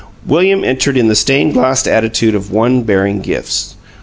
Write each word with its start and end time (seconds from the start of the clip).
William 0.25 0.63
entered 0.63 0.97
in 0.97 1.09
the 1.09 1.15
stained 1.15 1.53
glass 1.53 1.85
attitude 1.85 2.33
of 2.33 2.49
one 2.49 2.81
bearing 2.81 3.21
gifts. 3.21 3.75